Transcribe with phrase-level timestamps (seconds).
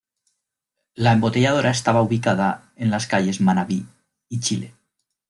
[0.95, 3.85] La embotelladora estaba ubicada en las calles Manabí
[4.29, 4.73] y Chile.